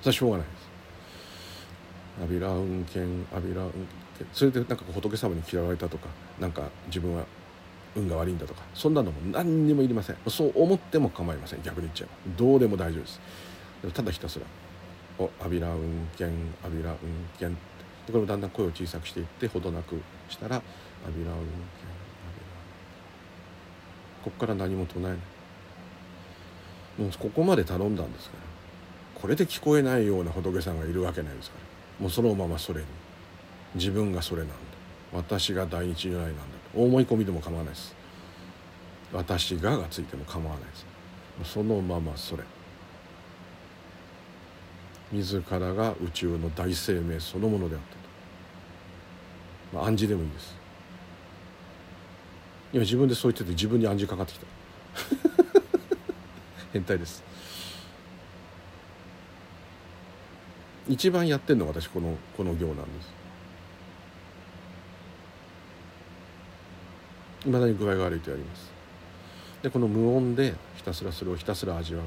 [0.00, 0.61] それはしょうがないです。
[2.20, 3.00] アビラ運転
[3.34, 7.24] アビラ運転それでなんか仏様に嫌われたとかなんか自分は
[7.96, 10.16] 運が悪いんだとかそんなのも何にもいりません。
[10.28, 12.36] そう思っても構いません逆に言っちゃえば。
[12.36, 13.20] どうでも大丈夫です。
[13.94, 14.46] ただひたすら
[15.18, 16.24] 「おアビラ運転
[16.64, 17.46] アビラ運転」
[18.06, 21.42] これもだんだん声を小さくしていってほどなくしたら「アビラウンケンアビラ
[24.24, 25.16] ここから何も唱えない。
[26.98, 28.42] もうここまで頼んだんですから。
[29.20, 31.71] これで聞こえないような仏さんがいるわけないですから。
[32.02, 32.86] もうそのままそれに。
[33.76, 34.54] 自分がそれなんだ。
[35.12, 36.42] 私が大日如来なんだ
[36.74, 36.82] と。
[36.82, 37.94] 思い込みでも構わないです。
[39.12, 41.52] 私ががついても構わないです。
[41.52, 42.42] そのままそれ。
[45.12, 50.56] 自らが宇宙の大生命そのものであったと、まあ、暗示でもいいです。
[52.72, 54.46] 今自分でそう言ってて自分に暗示かかってきた。
[56.72, 57.22] 変態です。
[60.88, 63.12] 一番やってんのが私このこの行なんです。
[67.46, 68.70] いまだに具合が悪いとやります。
[69.62, 72.06] でこの無音でひたすらそれをひたすら味わう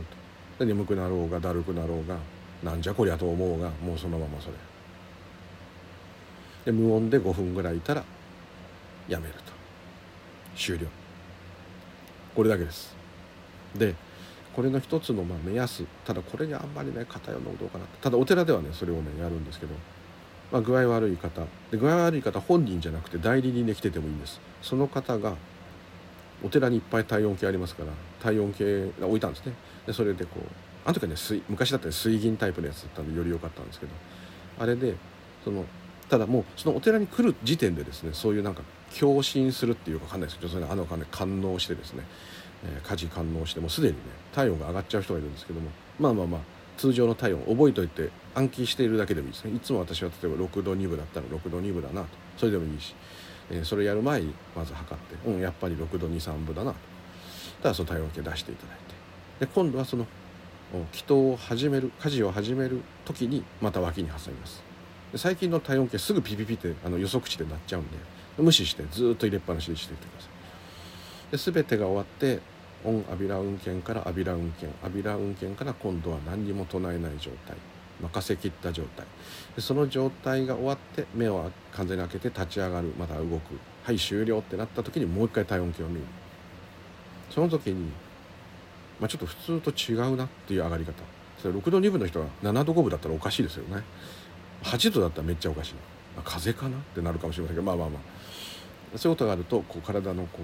[0.57, 0.65] と。
[0.65, 2.17] で眠くなろうがだるくなろうが
[2.63, 4.53] なんじゃこりゃと思うがもうそのままそれ。
[6.65, 8.03] で無音で5分ぐらいいたら
[9.07, 9.39] やめると。
[10.55, 10.87] 終了。
[12.35, 12.95] これだけです。
[13.75, 13.95] で
[14.55, 19.73] これの一つのま目安ただこれにあんまりね偏るのどうかなただお寺ではねそれをねやるんですけど、
[20.51, 21.41] まあ、具合悪い方。
[21.71, 24.39] で具合悪い方本人じゃなくて代理人で来ててもいいんです。
[24.61, 25.35] その方が
[26.43, 27.91] お寺にいっぱい体温計ありますから
[28.21, 29.53] 体温計が置いたんですね。
[29.85, 30.43] でそれでこう
[30.85, 33.91] あの時はね水昔だったら水銀タイプのやつだったんでより良かったんですけど
[34.59, 34.95] あれで
[35.43, 35.65] その
[36.09, 38.61] ただもうそのお寺に来る時点でですねそういうなんか
[38.97, 42.03] 共振するっていうか分かんないですけどそれあの金感応してですね、
[42.65, 43.99] え、家事感応してもすでにね
[44.33, 46.41] 体温が上がっちゃう人がいるんですけどもまあまあまあ
[46.77, 49.55] 通常の体温覚えといて暗記しているだけでもいいですね。
[49.55, 52.07] いつも私は例えば6度2分だったら6度2分だなと。
[52.37, 52.93] それでもいいし、
[53.49, 56.77] えー、それやる前にまず測ってうんやっぱり6度23分だなと。
[57.63, 58.77] ただその体温計出していただい
[59.39, 59.45] て。
[59.45, 60.05] で今度はその
[60.91, 64.61] 祈祷を始める家事を始める時にまた脇に挟みます。
[65.15, 67.97] 最近の体温計すぐピピピってあの予測値で鳴っちゃうんで
[68.37, 71.31] 無視してずっと入れっぱなしにしていってください。
[71.31, 72.41] で全てが終わって
[72.85, 77.57] オンアビラ運転からアビラ運転アビラ運転から今度は何にも唱えない状態。
[78.01, 79.05] 任せきった状態。
[79.59, 82.93] その状態が終わって目を完全に開けて立ち上がる。
[82.97, 83.59] また動く。
[83.83, 86.01] はい終了ってなった時にもう一回体温計を見る。
[87.29, 87.91] その時に
[88.99, 90.93] まあ、ちょっと普通と違うなっていう上がり方。
[91.37, 93.83] それ6度2分の人が7度5分だったらおかしいですよね。
[94.63, 95.73] 8度だったらめっちゃおかしい、
[96.23, 98.97] 風邪かなってなるかもしれませんけどまあまあまあ。
[98.97, 100.39] そういうことがあるとこう体のこ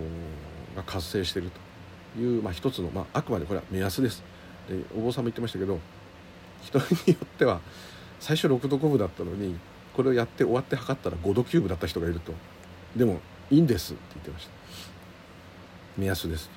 [0.74, 1.71] うが活性してると。
[2.20, 4.24] いう、まあ、一つの、まあ、あくまでこれは目安です。
[4.68, 5.80] でお坊さんも言ってましたけど
[6.64, 7.60] 人によっては
[8.20, 9.58] 最初6度5分だったのに
[9.94, 12.34] これをやって終わって測ったら5度9分だった人がいると。
[12.96, 13.20] でも
[13.50, 14.52] いいんですって言ってました。
[15.98, 16.50] 目安です。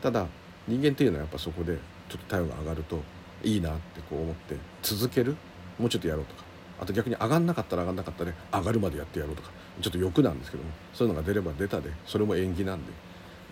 [0.00, 0.26] ただ
[0.66, 3.00] 人間っていうのはやっぱそこでちょっと体温が上がると
[3.42, 5.36] いいなってこう思って続ける
[5.78, 6.42] もうちょっとやろうとか。
[6.80, 9.50] あと逆に上がんなかったら上がんなかったで、上がるまでやってやろうとか。
[9.80, 12.92] ちょっと欲なんですけどもそういうのが出れば出たでそれも縁起なんで。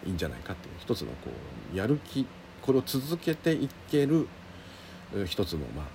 [0.07, 1.31] いいんじゃないかっていう一つのこ
[1.75, 2.27] うやる気
[2.63, 4.29] これを続けていける
[5.27, 5.87] 一つのまあ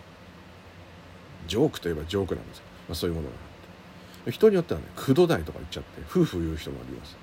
[1.48, 4.32] ジョークといえばジョークなんですよ、まあ、そういうものがあって。
[4.32, 7.18] 人によってはね9度台とか言っちゃって夫婦言う人もあります。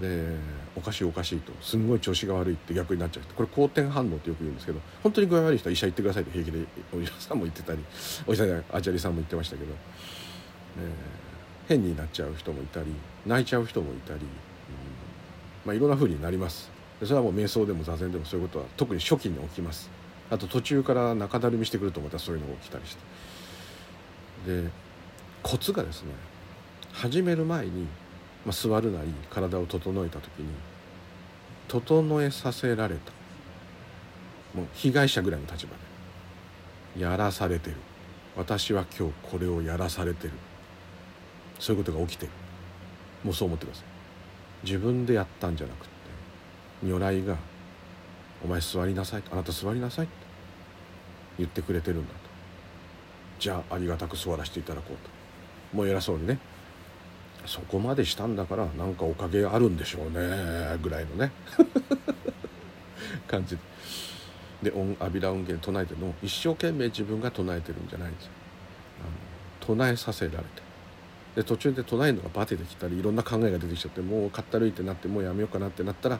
[0.00, 0.36] で
[0.76, 7.84] おかしいおかしいとすんごい調子が悪いって逆になっちゃうこれ好転反応ってよく言うんですけど本当に具合悪い人は医者行ってくださいって平気でお医者さんも言ってたり
[8.26, 9.72] お医者さんアチャリさんも言ってましたけど、
[10.78, 12.86] えー、変になっちゃう人もいたり
[13.26, 14.20] 泣いちゃう人もいたり、
[15.70, 16.68] まあいろんな風になります。
[17.00, 19.88] それはもう瞑想でも座禅でもそういうことは特に初期に起きます。
[20.28, 22.96] あと途中から中だるみしてくるとまたそういうのが起きたりし
[24.46, 24.62] て。
[24.62, 24.70] で
[25.42, 26.08] コツがですね
[26.92, 27.86] 始める前に
[28.44, 30.46] まあ、座るなり体を整えた時に
[31.68, 33.12] 整えさせられた。
[34.54, 35.72] もう被害者ぐらいの立場
[36.96, 37.02] で。
[37.02, 37.76] やらされてる。
[38.36, 40.32] 私は今日これをやらされてる。
[41.60, 42.32] そういうことが起きてる。
[43.22, 43.89] もうそう思ってください。
[44.62, 45.90] 自分でやったんじゃなくて
[46.82, 47.36] 如来が
[48.44, 50.14] 「お前座りなさい」あなた座りなさい」って
[51.38, 52.30] 言ってくれてるんだと。
[53.38, 55.76] じゃあありがたく座らせていただこうと。
[55.76, 56.38] もう偉そうにね。
[57.46, 61.32] そこまでしたんだからなんかおかげあるんでしょうねぐらいのね。
[63.26, 63.56] 感じ
[64.62, 64.70] で。
[64.72, 68.32] 音阿弥陀音源唱えてるの一生懸命自分が唱えてるんじゃないんですよ。
[69.60, 70.69] 唱えさせられて
[71.34, 76.18] で途中で唱えるのがバテてきたりいろんな考えが出てきちゃってもうかったるいってなってもうやめようかなってなったら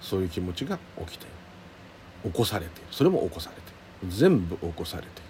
[0.00, 2.30] そういう気持ちが起きている。
[2.30, 2.88] 起こされている。
[2.90, 4.12] それも起こされている。
[4.12, 5.22] 全部起こされている。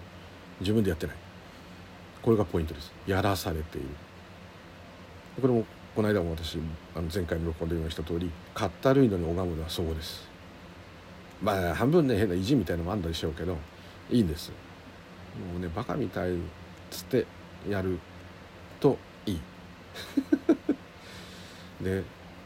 [0.61, 1.15] 自分でやってない。
[2.21, 2.91] これがポイントです。
[3.05, 3.87] やらされている。
[5.41, 5.65] これも
[5.95, 6.57] この間も私
[6.95, 10.27] あの前回の録音で言いました通りかったるいのに拝むのはそうです。
[11.41, 13.57] まあ半分ね変な意地みたいのもあるんでしょうけど
[14.09, 14.49] いいんです。
[14.49, 14.55] も
[15.57, 16.37] うねバカみたいっ
[16.91, 17.25] つって
[17.67, 17.99] やる
[18.79, 18.97] と
[19.29, 19.39] いい。
[21.83, 22.03] で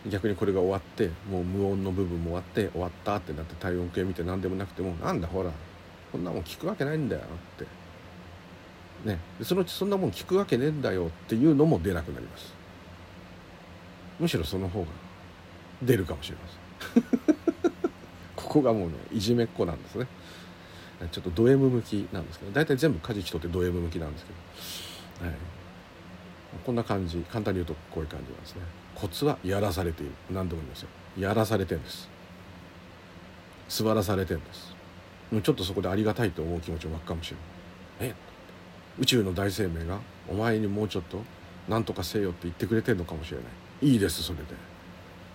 [0.10, 5.52] 逆にこれが終わってもう無音の部分も終わって終わったってなって体温計見て何でもなくてもなんだほら
[6.12, 7.26] こんなもん聞くわけないんだよっ
[7.58, 7.65] て。
[9.10, 9.19] ね。
[9.41, 12.54] そのうちそんなもん聞くわけねえんだよっていうのも出なくなります。
[14.19, 14.88] むしろその方が
[15.82, 16.41] 出るかもしれま
[16.93, 17.04] せん。
[18.36, 20.08] ここがもうねいじめっ子なんですね。
[21.12, 24.32] ちょっとド M 向きなんですけど大体全部カジキとってド M 向きなんですけ
[25.24, 25.36] ど、はい、
[26.65, 28.61] こんな感じ簡単に言うとこういう感じなんですね。
[28.95, 30.11] コツはやらされている。
[30.29, 30.87] 何度も言いますよ。
[31.17, 32.09] やらされてんです。
[33.69, 34.73] 座らされてんです。
[35.41, 37.31] ちょっとそこでありがたいと思う気持ちも湧くかもし
[37.99, 38.15] れない。
[38.15, 38.15] え？
[38.99, 41.19] 宇宙の大生命がお前にもうちょっと
[41.67, 43.43] 何とかせよって言ってくれてるのかもしれな
[43.81, 43.87] い。
[43.89, 44.45] いいですそれで。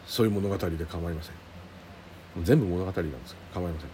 [0.06, 2.44] そういう物語で構いません。
[2.44, 3.90] 全部物語なんですから構いません。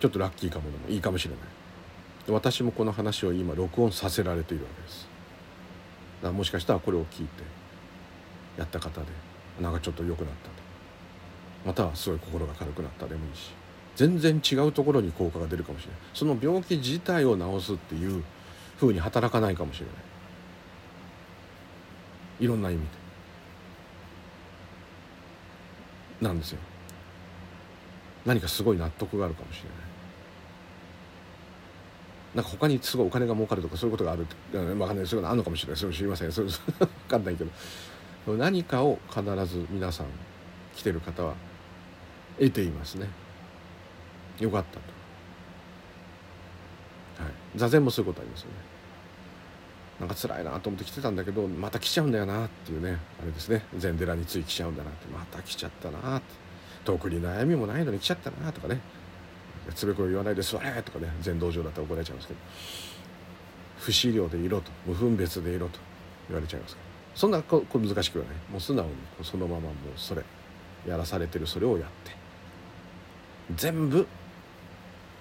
[0.00, 1.40] ちょっとラッキーかもでもいいかもしれない。
[2.32, 5.08] 私もこの話を今録音させられているわけです。
[6.22, 7.42] だもしかしたらこれを聞いて
[8.56, 9.06] やった方で
[9.60, 10.54] なんかちょっと良くなったと
[11.64, 13.52] またはすごい心が軽くなったでもいいし
[13.94, 16.00] 全然違うところに効果が出るかもしれない。
[16.14, 18.22] その病気自体を治すっていう
[18.76, 19.94] ふうに働かないかもしれない。
[22.44, 22.80] いろんな意味
[26.20, 26.28] で。
[26.28, 26.58] なんですよ。
[28.24, 29.87] 何かすごい納得があるかもしれない。
[32.34, 36.32] なんか他にすごいお金が儲かるとかそういうことがある分かんないそういうのあるのかもしれないそれ知りません。
[36.32, 37.50] それ分 かんないけど。
[38.36, 40.06] 何かを必ず皆さん
[40.76, 41.34] 来てる方は
[42.38, 43.08] 得ていますね。
[44.38, 44.78] よかった
[47.18, 48.54] と、はい、座禅もそういうことありますよね。
[50.00, 53.64] なんか辛いなと思って来てたんだけどまた来ちゃうんだよなっていうねあれですね。
[53.76, 55.06] 禅寺につい来ちゃうんだなって。
[55.08, 56.48] また来ちゃったなって。
[56.84, 58.80] 特に悩みもないのに来ちゃったなとかね。
[59.74, 62.40] つべこべ言わないで座れとかね禅道場だったら怒られちゃうんですけど。
[63.78, 65.78] 不思量でいろと無分別でいろと
[66.28, 68.34] 言われちゃいますからそんなここ難しくはない。
[68.50, 68.92] もう素直に
[69.22, 70.24] そのままもうそれ
[70.86, 72.12] やらされてるそれをやって。
[73.54, 74.06] 全部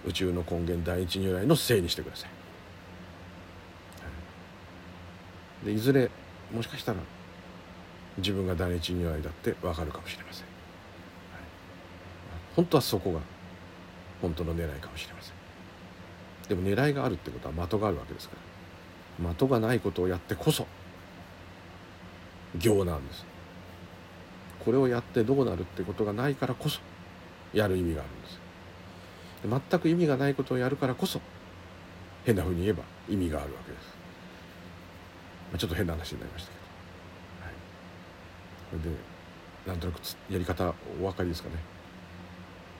[0.06, 2.28] 宇宙の根源第一如来のせいにしてくださ
[5.64, 5.66] い。
[5.66, 6.10] でいずれ
[6.52, 7.00] もしかしたら
[8.18, 10.46] 自分が第一如来だって分かるかもしれません、
[12.56, 13.20] 本当はそこが
[14.22, 15.34] 本当の狙いかもしれません。
[16.50, 18.36] でも狙いがあるってことは的があるわけですか
[19.22, 19.34] ら。
[19.34, 20.68] 的がないことをやってこそ
[22.58, 23.26] 行なんです。
[24.64, 26.80] これをやってどうなるってことがないからこそ
[27.54, 28.40] やる意味があるんです。
[29.46, 31.22] 全く意味がないことをやるからこそ
[32.26, 33.86] 変なふうに言えば意味があるわけです、
[35.52, 37.56] まあ、ちょっと変な話になりましたけど、はい、
[38.82, 38.98] それで
[39.68, 40.00] なんとなく
[40.30, 41.56] やり方お分かりですかね。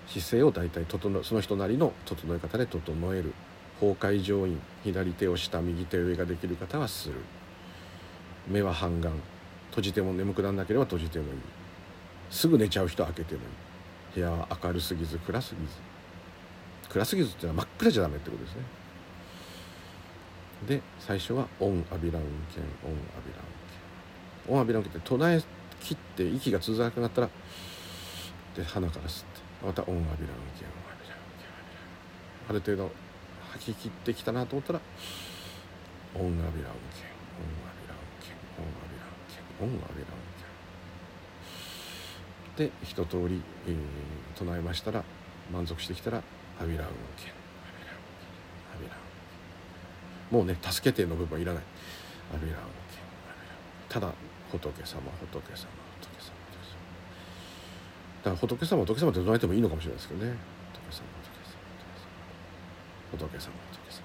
[0.08, 3.34] 姿勢を大体整その人なりの整え方で整える
[3.80, 7.16] 崩壊上院左手を下右手上ができる方はする。
[8.48, 9.12] 目は半眼
[9.70, 11.40] 閉じても眠くならなければ閉じてもいい。
[12.30, 13.48] すぐ寝ちゃう人は開けてもいい。
[14.16, 15.74] 部屋は明るすぎず暗すぎず。
[16.90, 18.62] 暗すぎずっていうのは真っ暗じゃダメってことですね。
[20.66, 23.46] で最初は「オンアビラウンケンオンアビラウン
[24.48, 25.42] ケン」オンアビラウンケンって唱え
[25.82, 27.30] 切って息が続かなくなったら
[28.56, 29.27] で鼻から吸って
[29.66, 30.16] またオンアビラウン
[30.58, 31.90] ケンオンアビラウンケンオンアビラウン
[32.38, 32.92] ケンある程度
[33.54, 34.82] 吐き切ってきたなと思ったら
[36.16, 40.28] オンアビラウンケンオンアビラウンケンオンアビラウンケンオンアビラウン
[42.58, 43.76] ケンで一通り、えー、
[44.38, 45.04] 唱えましたら
[45.52, 46.24] 満足してきたら
[46.62, 51.64] アビラウンケンアビラウンケンアビラウンケンもうね助けての部分はいらない
[52.34, 54.14] アビラウンケンアビラウンただ
[54.52, 55.87] 仏様仏様
[58.24, 60.36] だから仏様仏様って唱えてもいいのかもしれないですけどね。
[60.74, 61.04] 仏様
[63.12, 64.04] 仏様仏様仏様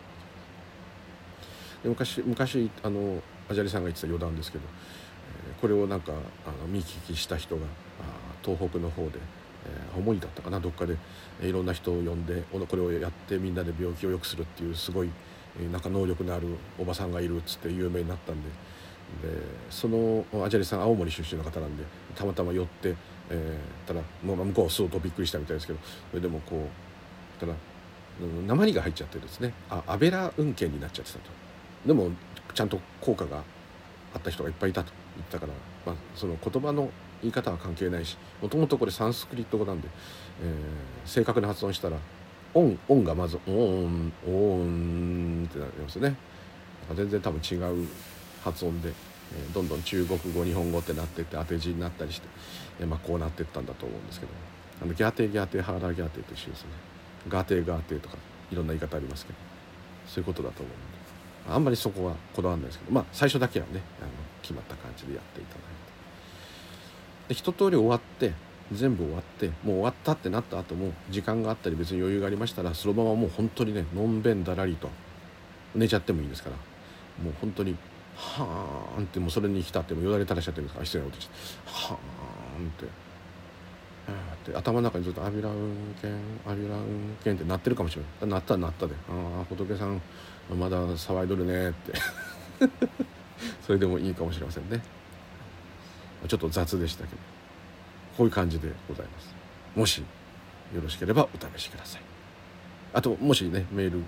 [1.82, 4.64] で昔昔あのアジャリさんが言ってた余談ですけど、
[5.60, 6.12] これをなんか
[6.46, 7.62] あの見聞きした人が
[8.00, 8.04] あ
[8.44, 9.18] 東北の方で
[9.64, 10.96] えー、だったかなどっかで、
[11.40, 15.10] いろんな人を呼んでこれをやってみんなで病気を良くするっていうすごい、
[15.60, 16.48] えー、なんか能力のある
[16.78, 18.48] おばさんがいるっつって有名になったんで。
[19.22, 19.28] で
[19.68, 21.84] そのアジャリさん青森出身の方なんで
[22.14, 22.96] たまたま寄って、
[23.32, 25.78] えー、たらもう向こうは相当びっくりしたみたいですけど
[26.10, 26.68] それでもこ
[27.36, 27.54] うただ
[28.46, 29.54] 鉛が入っちゃってですね。
[29.70, 31.30] あアベラ運慶になっちゃってたと。
[31.86, 32.10] でも
[32.54, 33.42] ちゃんと効果が
[34.14, 35.52] あった人がいっぱいいたと言ったから、
[35.86, 36.90] まあ、その言葉の
[37.22, 39.88] 言い方は関係ないしもともとこれサンスクリット語なんで、
[40.42, 41.96] えー、正確な発音したら
[42.54, 46.14] 「オン」「オン」がまず「オン」「オン」ってなりますね。
[46.94, 47.88] 全然多分違う
[48.44, 48.92] 発音で、
[49.34, 52.28] え、どんどん中国語日本語ってなってって当て字になったりして、
[52.80, 54.32] え、まあ、こうなってったんだと思うんですけど
[54.82, 56.68] あのギャーテギャーテハーラーギャーテと一緒ですね
[57.28, 58.16] ガーテガーテとか
[58.50, 59.38] いろんな言い方ありますけど
[60.06, 64.10] そういうことだと思うんであんまりそこはこだわらないですけどまあ最初だけはねあの
[64.42, 65.72] 決まった感じでやっていただいて。
[67.28, 68.32] で一通り終わって
[68.72, 74.88] 全部終わってもう終わったってなった後も時間があったり別に余裕がありましたらそのままもう本当にねのんべんだらりと
[75.74, 76.56] 寝ちゃってもいいですから
[77.24, 77.76] もう本当に
[78.14, 81.34] はーんってもうそれに浸ってもよだれ垂らしちゃってるんですから失礼なことして。
[81.66, 83.12] はーんって。
[84.42, 88.30] って頭の中にずっと「アビラウンケンアビラウンケン」って鳴ってるかもしれない。
[88.30, 90.02] 鳴ったら鳴ったで「ああ仏さん
[90.58, 91.92] まだ騒いどるね」って。
[93.66, 94.82] それでもいいかもしれませんね。
[96.28, 97.20] ちょっと雑でしたけど。
[98.16, 99.34] こういう感じでございます。
[99.74, 99.98] もし
[100.74, 102.02] よろしければお試しください。
[102.92, 104.02] あともしねメール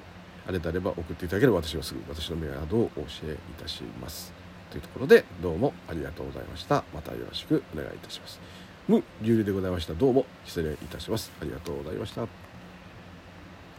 [0.46, 4.32] あれであれば送っていただければ私はすぐ私のメアドをお教えいたします。
[4.70, 6.84] というところでどうもありがとうございました。
[6.94, 8.40] またよろしくお願いいたします。
[8.88, 9.94] 無流理でございました。
[9.94, 11.32] どうも失礼いたします。
[11.40, 12.43] ありがとうございました。